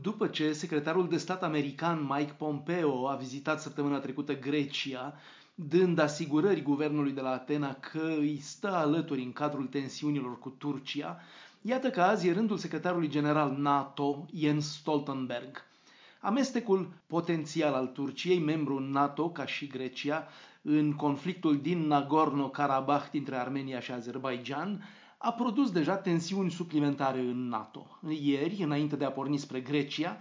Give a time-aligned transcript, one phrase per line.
[0.00, 5.14] După ce secretarul de stat american Mike Pompeo a vizitat săptămâna trecută Grecia,
[5.54, 11.20] dând asigurări guvernului de la Atena că îi stă alături în cadrul tensiunilor cu Turcia,
[11.62, 15.64] iată că azi e rândul secretarului general NATO, Jens Stoltenberg.
[16.20, 20.26] Amestecul potențial al Turciei, membru în NATO ca și Grecia,
[20.62, 24.84] în conflictul din Nagorno-Karabakh dintre Armenia și Azerbaijan,
[25.26, 27.98] a produs deja tensiuni suplimentare în NATO.
[28.08, 30.16] Ieri, înainte de a porni spre Grecia,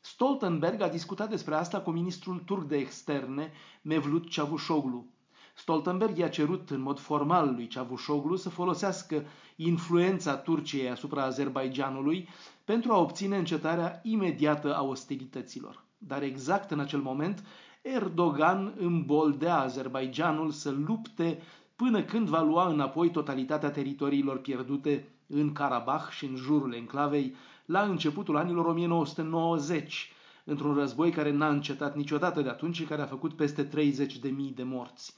[0.00, 5.06] Stoltenberg a discutat despre asta cu ministrul turc de externe, Mevlut Cavusoglu.
[5.54, 9.24] Stoltenberg i-a cerut în mod formal lui Cavusoglu să folosească
[9.56, 12.28] influența Turciei asupra Azerbaijanului
[12.64, 15.84] pentru a obține încetarea imediată a ostilităților.
[15.98, 17.44] Dar exact în acel moment,
[17.82, 21.42] Erdogan îmboldea Azerbaijanul să lupte
[21.80, 27.34] până când va lua înapoi totalitatea teritoriilor pierdute în Karabakh și în jurul enclavei
[27.64, 30.12] la începutul anilor 1990,
[30.44, 33.70] într-un război care n-a încetat niciodată de atunci și care a făcut peste 30.000
[34.54, 35.14] de morți.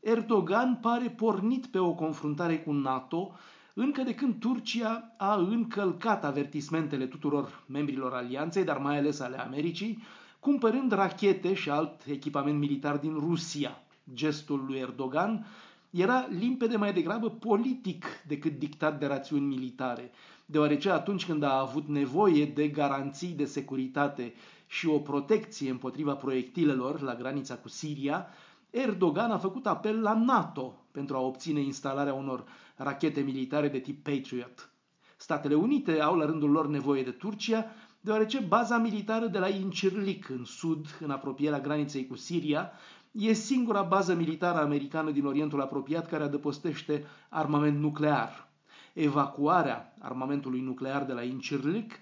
[0.00, 3.32] Erdogan pare pornit pe o confruntare cu NATO
[3.74, 10.02] încă de când Turcia a încălcat avertismentele tuturor membrilor alianței, dar mai ales ale Americii,
[10.40, 13.80] cumpărând rachete și alt echipament militar din Rusia.
[14.14, 15.46] Gestul lui Erdogan
[15.90, 20.10] era limpede mai degrabă politic decât dictat de rațiuni militare,
[20.46, 24.34] deoarece atunci când a avut nevoie de garanții de securitate
[24.66, 28.26] și o protecție împotriva proiectilelor la granița cu Siria,
[28.70, 32.44] Erdogan a făcut apel la NATO pentru a obține instalarea unor
[32.76, 34.70] rachete militare de tip Patriot.
[35.16, 37.66] Statele Unite au la rândul lor nevoie de Turcia,
[38.06, 42.70] deoarece baza militară de la Incirlik, în sud, în apropierea graniței cu Siria,
[43.12, 48.48] e singura bază militară americană din Orientul apropiat care adăpostește armament nuclear.
[48.92, 51.92] Evacuarea armamentului nuclear de la Incirlik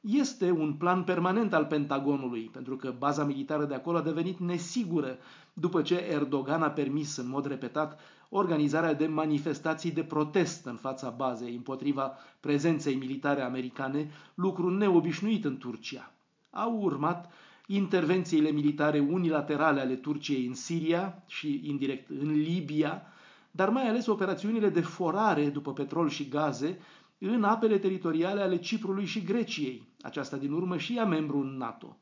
[0.00, 5.16] este un plan permanent al Pentagonului, pentru că baza militară de acolo a devenit nesigură
[5.52, 11.10] după ce Erdogan a permis în mod repetat organizarea de manifestații de protest în fața
[11.10, 16.12] bazei împotriva prezenței militare americane, lucru neobișnuit în Turcia.
[16.50, 17.32] Au urmat
[17.66, 23.02] intervențiile militare unilaterale ale Turciei în Siria și indirect în Libia,
[23.50, 26.78] dar mai ales operațiunile de forare după petrol și gaze
[27.18, 31.96] în apele teritoriale ale Ciprului și Greciei, aceasta din urmă și ea membru în NATO.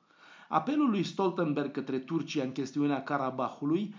[0.49, 3.95] Apelul lui Stoltenberg către Turcia în chestiunea Karabahului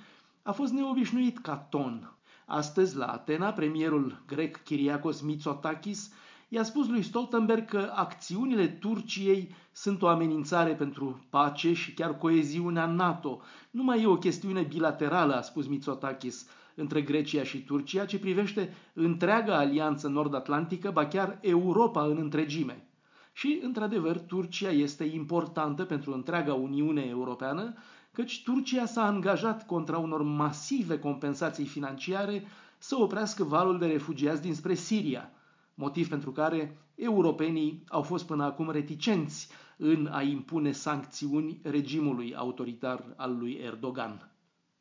[0.48, 2.18] a fost neobișnuit ca ton.
[2.46, 6.14] Astăzi, la Atena, premierul grec Kyriakos Mitsotakis
[6.50, 12.86] i-a spus lui Stoltenberg că acțiunile Turciei sunt o amenințare pentru pace și chiar coeziunea
[12.86, 13.42] NATO.
[13.72, 18.74] Nu mai e o chestiune bilaterală, a spus Mitsotakis, între Grecia și Turcia, ci privește
[18.94, 22.88] întreaga alianță nord-atlantică, ba chiar Europa în întregime.
[23.34, 27.74] Și, într-adevăr, Turcia este importantă pentru întreaga Uniune Europeană,
[28.16, 32.44] căci Turcia s-a angajat contra unor masive compensații financiare
[32.78, 35.32] să oprească valul de refugiați dinspre Siria,
[35.74, 43.14] motiv pentru care europenii au fost până acum reticenți în a impune sancțiuni regimului autoritar
[43.16, 44.32] al lui Erdogan.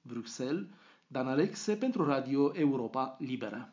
[0.02, 0.66] Bruxelles,
[1.06, 3.72] Dan Alexe pentru Radio Europa Liberă.